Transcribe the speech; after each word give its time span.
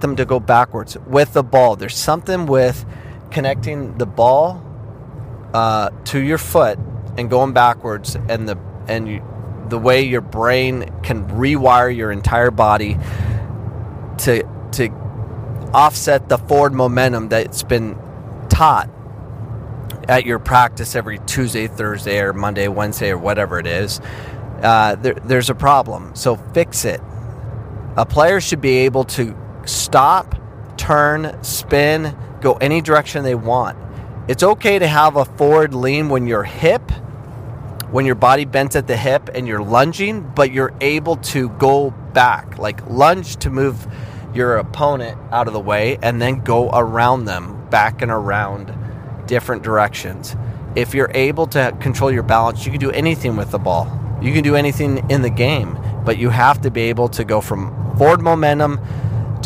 them 0.00 0.16
to 0.16 0.24
go 0.24 0.40
backwards 0.40 0.96
with 1.06 1.32
the 1.32 1.42
ball. 1.42 1.76
There's 1.76 1.96
something 1.96 2.46
with 2.46 2.84
connecting 3.30 3.98
the 3.98 4.06
ball 4.06 4.64
uh, 5.54 5.90
to 6.06 6.20
your 6.20 6.38
foot 6.38 6.78
and 7.16 7.28
going 7.28 7.52
backwards, 7.52 8.16
and 8.28 8.48
the 8.48 8.58
and 8.86 9.08
you, 9.08 9.22
the 9.68 9.78
way 9.78 10.02
your 10.02 10.20
brain 10.20 10.90
can 11.02 11.26
rewire 11.28 11.94
your 11.94 12.10
entire 12.10 12.50
body 12.50 12.96
to 14.18 14.42
to 14.72 14.88
offset 15.74 16.28
the 16.28 16.38
forward 16.38 16.72
momentum 16.72 17.28
that's 17.28 17.62
been 17.62 17.98
taught 18.48 18.88
at 20.08 20.24
your 20.24 20.38
practice 20.38 20.96
every 20.96 21.18
Tuesday, 21.26 21.66
Thursday, 21.66 22.20
or 22.20 22.32
Monday, 22.32 22.68
Wednesday, 22.68 23.10
or 23.10 23.18
whatever 23.18 23.58
it 23.58 23.66
is. 23.66 24.00
Uh, 24.62 24.96
there, 24.96 25.14
there's 25.14 25.50
a 25.50 25.54
problem. 25.54 26.14
So 26.14 26.36
fix 26.36 26.84
it. 26.84 27.00
A 27.96 28.06
player 28.06 28.40
should 28.40 28.60
be 28.60 28.78
able 28.78 29.04
to 29.04 29.36
stop, 29.68 30.34
turn, 30.76 31.36
spin, 31.42 32.16
go 32.40 32.54
any 32.54 32.80
direction 32.80 33.22
they 33.22 33.34
want. 33.34 33.78
It's 34.28 34.42
okay 34.42 34.78
to 34.78 34.86
have 34.86 35.16
a 35.16 35.24
forward 35.24 35.74
lean 35.74 36.08
when 36.08 36.26
your 36.26 36.44
hip, 36.44 36.90
when 37.90 38.04
your 38.04 38.14
body 38.14 38.44
bends 38.44 38.76
at 38.76 38.86
the 38.86 38.96
hip 38.96 39.30
and 39.34 39.46
you're 39.46 39.62
lunging, 39.62 40.22
but 40.34 40.52
you're 40.52 40.74
able 40.80 41.16
to 41.16 41.48
go 41.50 41.90
back, 42.12 42.58
like 42.58 42.86
lunge 42.88 43.36
to 43.36 43.50
move 43.50 43.86
your 44.34 44.56
opponent 44.56 45.18
out 45.32 45.46
of 45.46 45.54
the 45.54 45.60
way 45.60 45.98
and 46.02 46.20
then 46.20 46.40
go 46.40 46.70
around 46.70 47.24
them, 47.24 47.68
back 47.70 48.02
and 48.02 48.10
around 48.10 48.74
different 49.26 49.62
directions. 49.62 50.36
If 50.76 50.94
you're 50.94 51.10
able 51.14 51.46
to 51.48 51.76
control 51.80 52.10
your 52.10 52.22
balance, 52.22 52.64
you 52.64 52.70
can 52.70 52.80
do 52.80 52.90
anything 52.90 53.36
with 53.36 53.50
the 53.50 53.58
ball. 53.58 53.86
You 54.20 54.32
can 54.32 54.42
do 54.42 54.56
anything 54.56 55.08
in 55.10 55.22
the 55.22 55.30
game, 55.30 55.78
but 56.04 56.18
you 56.18 56.30
have 56.30 56.60
to 56.62 56.70
be 56.70 56.82
able 56.82 57.08
to 57.10 57.24
go 57.24 57.40
from 57.40 57.96
forward 57.96 58.20
momentum 58.20 58.80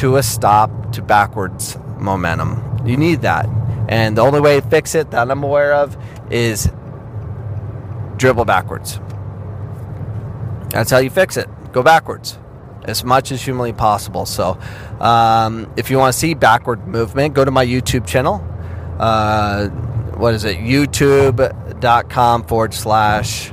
to 0.00 0.16
a 0.16 0.22
stop 0.22 0.92
to 0.92 1.02
backwards 1.02 1.76
momentum. 1.98 2.80
You 2.86 2.96
need 2.96 3.20
that. 3.20 3.46
And 3.86 4.16
the 4.16 4.22
only 4.22 4.40
way 4.40 4.58
to 4.58 4.66
fix 4.66 4.94
it 4.94 5.10
that 5.10 5.30
I'm 5.30 5.42
aware 5.42 5.74
of 5.74 5.94
is 6.30 6.70
dribble 8.16 8.46
backwards. 8.46 8.98
That's 10.70 10.90
how 10.90 10.98
you 10.98 11.10
fix 11.10 11.36
it. 11.36 11.48
Go 11.72 11.82
backwards 11.82 12.38
as 12.84 13.04
much 13.04 13.30
as 13.30 13.42
humanly 13.42 13.74
possible. 13.74 14.24
So, 14.24 14.58
um, 15.00 15.70
if 15.76 15.90
you 15.90 15.98
want 15.98 16.14
to 16.14 16.18
see 16.18 16.32
backward 16.32 16.86
movement, 16.86 17.34
go 17.34 17.44
to 17.44 17.50
my 17.50 17.66
YouTube 17.66 18.06
channel. 18.06 18.42
Uh, 18.98 19.68
what 20.16 20.32
is 20.32 20.44
it? 20.44 20.60
YouTube.com 20.60 22.44
forward 22.44 22.72
slash 22.72 23.52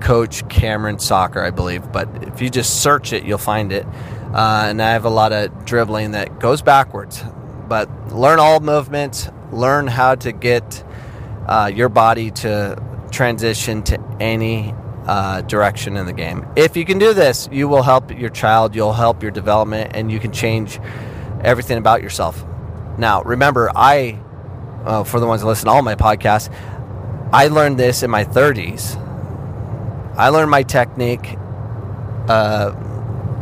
Coach 0.00 0.48
Cameron 0.48 1.00
Soccer, 1.00 1.42
I 1.42 1.50
believe. 1.50 1.90
But 1.90 2.08
if 2.22 2.40
you 2.40 2.50
just 2.50 2.84
search 2.84 3.12
it, 3.12 3.24
you'll 3.24 3.38
find 3.38 3.72
it. 3.72 3.84
Uh, 4.32 4.66
and 4.68 4.82
I 4.82 4.90
have 4.90 5.04
a 5.04 5.10
lot 5.10 5.32
of 5.32 5.64
dribbling 5.64 6.12
that 6.12 6.38
goes 6.38 6.62
backwards. 6.62 7.22
But 7.68 8.12
learn 8.12 8.38
all 8.38 8.60
movements, 8.60 9.28
learn 9.52 9.86
how 9.86 10.14
to 10.16 10.32
get 10.32 10.84
uh, 11.46 11.70
your 11.74 11.88
body 11.88 12.30
to 12.30 12.82
transition 13.10 13.82
to 13.84 13.98
any 14.20 14.74
uh, 15.06 15.40
direction 15.42 15.96
in 15.96 16.06
the 16.06 16.12
game. 16.12 16.46
If 16.56 16.76
you 16.76 16.84
can 16.84 16.98
do 16.98 17.14
this, 17.14 17.48
you 17.50 17.66
will 17.68 17.82
help 17.82 18.16
your 18.16 18.30
child, 18.30 18.74
you'll 18.74 18.92
help 18.92 19.22
your 19.22 19.32
development, 19.32 19.92
and 19.94 20.12
you 20.12 20.20
can 20.20 20.32
change 20.32 20.78
everything 21.42 21.78
about 21.78 22.02
yourself. 22.02 22.44
Now, 22.98 23.22
remember, 23.22 23.70
I, 23.74 24.20
uh, 24.84 25.04
for 25.04 25.20
the 25.20 25.26
ones 25.26 25.40
that 25.40 25.46
listen 25.46 25.66
to 25.66 25.72
all 25.72 25.82
my 25.82 25.94
podcasts, 25.94 26.52
I 27.32 27.48
learned 27.48 27.78
this 27.78 28.02
in 28.02 28.10
my 28.10 28.24
30s. 28.24 28.96
I 30.16 30.28
learned 30.30 30.50
my 30.50 30.62
technique 30.62 31.36
uh, 32.28 32.74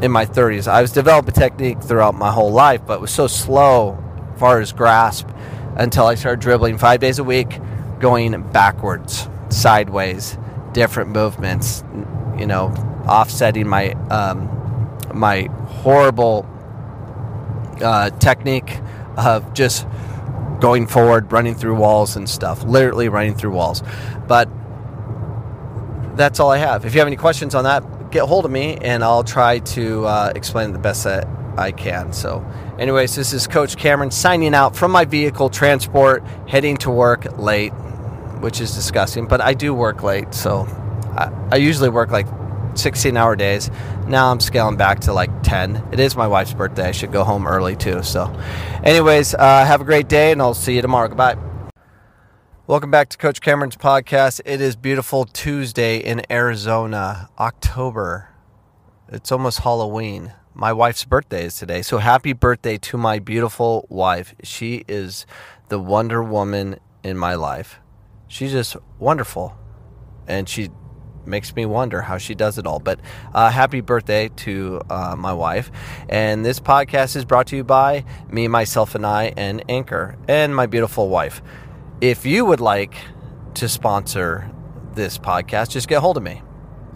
in 0.03 0.11
my 0.11 0.27
30s. 0.27 0.69
I 0.69 0.83
was 0.83 0.93
developing 0.93 1.33
technique 1.33 1.83
throughout 1.83 2.15
my 2.15 2.31
whole 2.31 2.53
life, 2.53 2.83
but 2.87 3.01
was 3.01 3.11
so 3.11 3.27
slow 3.27 4.03
as 4.35 4.41
far 4.41 4.61
as 4.61 4.73
grasp 4.73 5.29
until 5.77 6.07
I 6.07 6.15
started 6.15 6.41
dribbling 6.41 6.79
five 6.79 7.01
days 7.01 7.19
a 7.19 7.25
week, 7.25 7.59
going 7.99 8.41
backwards, 8.51 9.29
sideways, 9.49 10.37
different 10.73 11.11
movements. 11.11 11.83
You 12.39 12.47
know, 12.47 12.69
offsetting 13.09 13.67
my 13.67 13.93
um, 14.11 14.99
my 15.15 15.49
horrible 15.67 16.47
uh, 17.81 18.11
technique 18.11 18.79
of 19.17 19.55
just 19.55 19.87
going 20.61 20.87
forward, 20.87 21.33
running 21.33 21.55
through 21.55 21.77
walls 21.77 22.17
and 22.17 22.29
stuff. 22.29 22.63
Literally 22.65 23.09
running 23.09 23.35
through 23.35 23.53
walls, 23.53 23.83
but 24.27 24.49
that's 26.17 26.41
all 26.41 26.51
I 26.51 26.59
have. 26.59 26.85
If 26.85 26.95
you 26.95 27.01
have 27.01 27.07
any 27.07 27.17
questions 27.17 27.55
on 27.55 27.65
that, 27.65 27.83
get 28.17 28.27
hold 28.27 28.45
of 28.47 28.51
me 28.51 28.77
and 28.81 29.05
I'll 29.05 29.25
try 29.25 29.59
to 29.59 30.07
uh, 30.07 30.33
explain 30.35 30.71
it 30.71 30.73
the 30.73 30.79
best 30.79 31.05
that 31.05 31.29
I 31.59 31.71
can. 31.73 32.13
So, 32.13 32.45
anyways, 32.79 33.15
this 33.15 33.33
is 33.33 33.47
Coach 33.47 33.77
Cameron 33.77 34.11
signing 34.11 34.55
out 34.55 34.75
from 34.75 34.91
my 34.91 35.05
vehicle 35.05 35.51
transport, 35.51 36.25
heading 36.49 36.77
to 36.79 36.91
work 36.91 37.39
late, 37.39 37.71
which 38.41 38.61
is 38.61 38.75
disgusting, 38.75 39.27
but 39.27 39.41
I 39.41 39.55
do 39.55 39.75
work 39.75 40.03
late. 40.03 40.33
So, 40.35 40.67
I, 41.17 41.31
I 41.53 41.57
usually 41.57 41.91
work 41.91 42.11
like 42.11 42.27
16 42.75 43.17
hour 43.17 43.37
days. 43.37 43.71
Now 44.07 44.31
I'm 44.31 44.41
scaling 44.41 44.77
back 44.77 45.01
to 45.01 45.13
like 45.13 45.43
10. 45.43 45.89
It 45.93 46.01
is 46.01 46.17
my 46.17 46.27
wife's 46.27 46.55
birthday. 46.55 46.89
I 46.89 46.93
should 46.93 47.13
go 47.13 47.25
home 47.25 47.47
early 47.47 47.77
too. 47.77 48.03
So, 48.03 48.35
anyways, 48.83 49.35
uh, 49.35 49.65
have 49.65 49.81
a 49.81 49.85
great 49.85 50.09
day 50.09 50.33
and 50.33 50.41
I'll 50.41 50.55
see 50.55 50.75
you 50.75 50.83
tomorrow. 50.83 51.09
Goodbye. 51.09 51.46
Welcome 52.69 52.91
back 52.91 53.11
to 53.11 53.17
Coach 53.17 53.41
Cameron's 53.41 53.77
podcast. 53.77 54.41
It 54.45 54.61
is 54.61 54.75
beautiful 54.75 55.25
Tuesday 55.25 55.99
in 55.99 56.23
Arizona, 56.29 57.29
October. 57.39 58.31
It's 59.09 59.31
almost 59.31 59.61
Halloween. 59.61 60.33
My 60.53 60.73
wife's 60.73 61.05
birthday 61.05 61.45
is 61.45 61.57
today. 61.57 61.83
So 61.83 61.99
happy 61.99 62.33
birthday 62.33 62.77
to 62.79 62.97
my 62.97 63.21
beautiful 63.21 63.87
wife. 63.89 64.35
She 64.43 64.85
is 64.89 65.27
the 65.69 65.79
Wonder 65.79 66.25
Woman 66.25 66.81
in 67.05 67.17
my 67.17 67.37
life. 67.37 67.79
She's 68.27 68.51
just 68.51 68.77
wonderful. 68.99 69.57
And 70.27 70.49
she 70.49 70.71
makes 71.25 71.55
me 71.55 71.67
wonder 71.67 72.03
how 72.03 72.19
she 72.19 72.35
does 72.35 72.59
it 72.59 72.67
all. 72.67 72.81
But 72.81 72.99
uh, 73.33 73.49
happy 73.49 73.81
birthday 73.81 74.29
to 74.29 74.81
uh, 74.91 75.15
my 75.17 75.33
wife. 75.33 75.71
And 76.09 76.45
this 76.45 76.59
podcast 76.59 77.15
is 77.15 77.25
brought 77.25 77.47
to 77.49 77.57
you 77.57 77.63
by 77.63 78.05
me, 78.29 78.49
myself, 78.49 78.97
and 78.97 79.07
I, 79.07 79.33
and 79.37 79.63
Anchor, 79.69 80.17
and 80.27 80.55
my 80.55 80.67
beautiful 80.67 81.09
wife. 81.09 81.43
If 82.01 82.27
you 82.27 82.45
would 82.45 82.61
like 82.61 82.95
to 83.55 83.71
sponsor 83.71 84.51
this 84.95 85.17
podcast, 85.17 85.71
just 85.71 85.89
get 85.89 86.03
hold 86.03 86.19
of 86.19 86.23
me. 86.23 86.43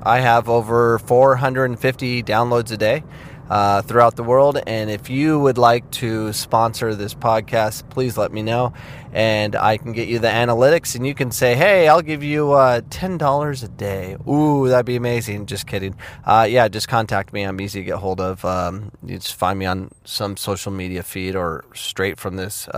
I 0.03 0.21
have 0.21 0.51
over 0.51 0.99
450 0.99 2.23
downloads 2.23 2.71
a 2.71 2.77
day 2.77 3.03
uh, 3.49 3.81
throughout 3.81 4.17
the 4.17 4.23
world. 4.23 4.59
And 4.67 4.91
if 4.91 5.09
you 5.09 5.41
would 5.41 5.57
like 5.57 5.91
to 5.93 6.35
sponsor 6.35 6.95
this 6.95 7.15
podcast, 7.15 7.89
please 7.89 8.19
let 8.19 8.31
me 8.31 8.43
know. 8.43 8.75
And 9.11 9.57
I 9.57 9.79
can 9.79 9.93
get 9.93 10.09
you 10.09 10.19
the 10.19 10.29
analytics 10.29 10.95
and 10.95 11.07
you 11.07 11.15
can 11.15 11.31
say, 11.31 11.55
hey, 11.55 11.89
I'll 11.89 12.03
give 12.03 12.23
you 12.23 12.53
uh, 12.53 12.83
$10 12.83 13.65
a 13.65 13.69
day. 13.69 14.17
Ooh, 14.29 14.69
that'd 14.69 14.85
be 14.85 14.97
amazing. 14.97 15.47
Just 15.47 15.67
kidding. 15.67 15.97
Uh, 16.27 16.47
yeah, 16.49 16.69
just 16.69 16.89
contact 16.89 17.33
me. 17.33 17.45
I'm 17.45 17.59
easy 17.59 17.81
to 17.81 17.85
get 17.87 17.97
hold 17.97 18.21
of. 18.21 18.45
Um, 18.45 18.93
you 19.03 19.17
just 19.17 19.35
find 19.35 19.59
me 19.59 19.65
on 19.65 19.93
some 20.05 20.37
social 20.37 20.73
media 20.73 21.03
feed 21.03 21.37
or 21.37 21.65
straight 21.73 22.19
from 22.19 22.37
this. 22.37 22.69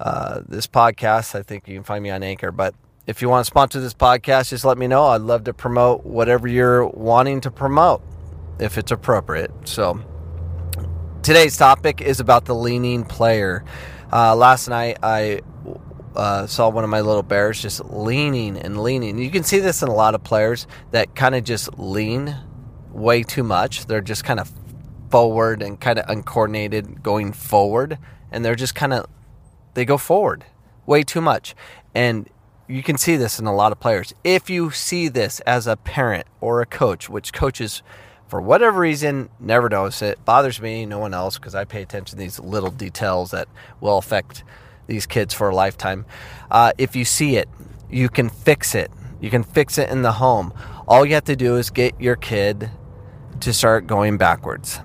Uh, 0.00 0.40
this 0.48 0.66
podcast. 0.66 1.38
I 1.38 1.42
think 1.42 1.68
you 1.68 1.74
can 1.74 1.84
find 1.84 2.02
me 2.02 2.08
on 2.08 2.22
Anchor. 2.22 2.50
But 2.50 2.74
if 3.06 3.20
you 3.20 3.28
want 3.28 3.44
to 3.44 3.46
sponsor 3.46 3.80
this 3.80 3.92
podcast, 3.92 4.48
just 4.48 4.64
let 4.64 4.78
me 4.78 4.86
know. 4.86 5.04
I'd 5.04 5.20
love 5.20 5.44
to 5.44 5.52
promote 5.52 6.06
whatever 6.06 6.48
you're 6.48 6.86
wanting 6.86 7.42
to 7.42 7.50
promote 7.50 8.00
if 8.58 8.78
it's 8.78 8.90
appropriate. 8.90 9.50
So 9.64 10.00
today's 11.22 11.58
topic 11.58 12.00
is 12.00 12.18
about 12.18 12.46
the 12.46 12.54
leaning 12.54 13.04
player. 13.04 13.62
Uh, 14.10 14.34
last 14.34 14.68
night 14.68 14.96
I 15.02 15.42
uh, 16.16 16.46
saw 16.46 16.70
one 16.70 16.82
of 16.82 16.88
my 16.88 17.02
little 17.02 17.22
bears 17.22 17.60
just 17.60 17.84
leaning 17.84 18.56
and 18.56 18.82
leaning. 18.82 19.18
You 19.18 19.30
can 19.30 19.42
see 19.42 19.58
this 19.58 19.82
in 19.82 19.88
a 19.88 19.94
lot 19.94 20.14
of 20.14 20.24
players 20.24 20.66
that 20.92 21.14
kind 21.14 21.34
of 21.34 21.44
just 21.44 21.78
lean 21.78 22.34
way 22.90 23.22
too 23.22 23.42
much. 23.44 23.84
They're 23.84 24.00
just 24.00 24.24
kind 24.24 24.40
of 24.40 24.50
forward 25.10 25.62
and 25.62 25.78
kind 25.78 25.98
of 25.98 26.08
uncoordinated 26.08 27.02
going 27.02 27.34
forward, 27.34 27.98
and 28.32 28.42
they're 28.42 28.54
just 28.54 28.74
kind 28.74 28.94
of 28.94 29.06
they 29.74 29.84
go 29.84 29.98
forward 29.98 30.44
way 30.86 31.02
too 31.02 31.20
much. 31.20 31.54
And 31.94 32.28
you 32.68 32.82
can 32.82 32.96
see 32.96 33.16
this 33.16 33.38
in 33.38 33.46
a 33.46 33.54
lot 33.54 33.72
of 33.72 33.80
players. 33.80 34.14
If 34.22 34.48
you 34.48 34.70
see 34.70 35.08
this 35.08 35.40
as 35.40 35.66
a 35.66 35.76
parent 35.76 36.26
or 36.40 36.60
a 36.60 36.66
coach, 36.66 37.08
which 37.08 37.32
coaches, 37.32 37.82
for 38.28 38.40
whatever 38.40 38.80
reason, 38.80 39.28
never 39.40 39.68
notice 39.68 40.02
it, 40.02 40.24
bothers 40.24 40.60
me, 40.60 40.86
no 40.86 40.98
one 40.98 41.14
else, 41.14 41.36
because 41.36 41.54
I 41.54 41.64
pay 41.64 41.82
attention 41.82 42.16
to 42.16 42.16
these 42.16 42.38
little 42.38 42.70
details 42.70 43.32
that 43.32 43.48
will 43.80 43.98
affect 43.98 44.44
these 44.86 45.06
kids 45.06 45.34
for 45.34 45.48
a 45.48 45.54
lifetime. 45.54 46.06
Uh, 46.50 46.72
if 46.78 46.94
you 46.94 47.04
see 47.04 47.36
it, 47.36 47.48
you 47.90 48.08
can 48.08 48.28
fix 48.28 48.74
it. 48.74 48.90
You 49.20 49.30
can 49.30 49.42
fix 49.42 49.78
it 49.78 49.90
in 49.90 50.02
the 50.02 50.12
home. 50.12 50.52
All 50.86 51.04
you 51.04 51.14
have 51.14 51.24
to 51.24 51.36
do 51.36 51.56
is 51.56 51.70
get 51.70 52.00
your 52.00 52.16
kid 52.16 52.70
to 53.40 53.52
start 53.52 53.86
going 53.86 54.16
backwards. 54.16 54.80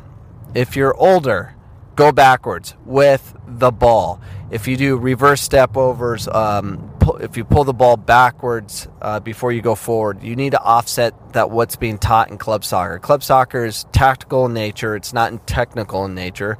If 0.53 0.75
you're 0.75 0.95
older, 0.95 1.54
go 1.95 2.11
backwards 2.11 2.75
with 2.85 3.35
the 3.47 3.71
ball. 3.71 4.21
If 4.51 4.67
you 4.67 4.77
do 4.77 4.97
reverse 4.97 5.41
step 5.41 5.75
overs, 5.75 6.27
um, 6.27 6.91
if 7.19 7.37
you 7.37 7.43
pull 7.43 7.63
the 7.63 7.73
ball 7.73 7.97
backwards 7.97 8.87
uh, 9.01 9.19
before 9.19 9.51
you 9.51 9.61
go 9.61 9.75
forward, 9.75 10.23
you 10.23 10.35
need 10.35 10.51
to 10.51 10.61
offset 10.61 11.33
that 11.33 11.51
what's 11.51 11.75
being 11.75 11.97
taught 11.97 12.29
in 12.29 12.37
club 12.37 12.63
soccer. 12.63 12.99
Club 12.99 13.23
soccer 13.23 13.65
is 13.65 13.85
tactical 13.91 14.45
in 14.45 14.53
nature; 14.53 14.95
it's 14.95 15.13
not 15.13 15.31
in 15.31 15.39
technical 15.39 16.05
in 16.05 16.15
nature. 16.15 16.57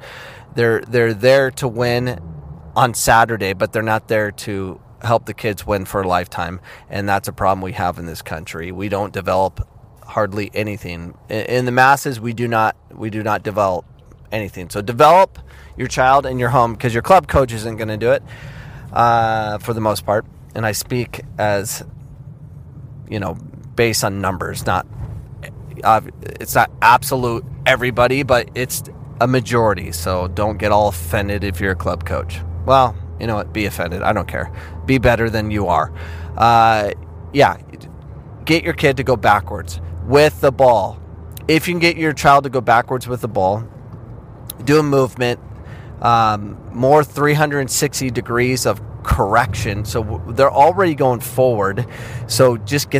They're 0.54 0.80
they're 0.82 1.14
there 1.14 1.50
to 1.52 1.68
win 1.68 2.20
on 2.74 2.94
Saturday, 2.94 3.52
but 3.52 3.72
they're 3.72 3.82
not 3.82 4.08
there 4.08 4.30
to 4.30 4.80
help 5.02 5.26
the 5.26 5.34
kids 5.34 5.66
win 5.66 5.84
for 5.84 6.02
a 6.02 6.08
lifetime, 6.08 6.60
and 6.88 7.08
that's 7.08 7.28
a 7.28 7.32
problem 7.32 7.62
we 7.62 7.72
have 7.72 7.98
in 7.98 8.06
this 8.06 8.22
country. 8.22 8.72
We 8.72 8.88
don't 8.88 9.12
develop 9.12 9.66
hardly 10.02 10.50
anything 10.54 11.16
in 11.28 11.64
the 11.64 11.72
masses. 11.72 12.20
We 12.20 12.32
do 12.32 12.48
not 12.48 12.76
we 12.92 13.10
do 13.10 13.22
not 13.22 13.42
develop 13.42 13.84
anything. 14.32 14.70
So 14.70 14.80
develop 14.80 15.38
your 15.76 15.88
child 15.88 16.26
in 16.26 16.38
your 16.38 16.50
home 16.50 16.72
because 16.72 16.94
your 16.94 17.02
club 17.02 17.28
coach 17.28 17.52
isn't 17.52 17.76
going 17.76 17.88
to 17.88 17.96
do 17.96 18.12
it 18.12 18.22
uh, 18.92 19.58
for 19.58 19.72
the 19.72 19.80
most 19.80 20.04
part. 20.06 20.26
And 20.54 20.64
I 20.64 20.72
speak 20.72 21.22
as 21.38 21.84
you 23.08 23.20
know 23.20 23.34
based 23.34 24.04
on 24.04 24.20
numbers, 24.20 24.64
not 24.66 24.86
uh, 25.84 26.00
it's 26.22 26.54
not 26.54 26.70
absolute 26.80 27.44
everybody, 27.66 28.22
but 28.22 28.48
it's 28.54 28.82
a 29.20 29.26
majority. 29.26 29.92
So 29.92 30.28
don't 30.28 30.58
get 30.58 30.72
all 30.72 30.88
offended 30.88 31.44
if 31.44 31.60
you're 31.60 31.72
a 31.72 31.76
club 31.76 32.04
coach. 32.04 32.40
Well, 32.64 32.96
you 33.20 33.26
know 33.26 33.36
what? 33.36 33.52
Be 33.52 33.66
offended. 33.66 34.02
I 34.02 34.12
don't 34.12 34.28
care. 34.28 34.52
Be 34.86 34.98
better 34.98 35.30
than 35.30 35.50
you 35.50 35.66
are. 35.68 35.92
Uh, 36.36 36.90
yeah, 37.32 37.58
get 38.44 38.64
your 38.64 38.74
kid 38.74 38.96
to 38.98 39.04
go 39.04 39.16
backwards 39.16 39.80
with 40.06 40.40
the 40.40 40.52
ball. 40.52 41.00
If 41.48 41.68
you 41.68 41.74
can 41.74 41.80
get 41.80 41.96
your 41.96 42.12
child 42.12 42.44
to 42.44 42.50
go 42.50 42.60
backwards 42.60 43.06
with 43.06 43.20
the 43.20 43.28
ball, 43.28 43.68
do 44.64 44.78
a 44.78 44.82
movement, 44.82 45.40
um, 46.00 46.58
more 46.72 47.02
360 47.04 48.10
degrees 48.10 48.66
of 48.66 48.80
correction. 49.02 49.84
So 49.84 50.22
they're 50.28 50.50
already 50.50 50.94
going 50.94 51.20
forward. 51.20 51.86
So 52.26 52.56
just 52.56 52.90
get 52.90 52.94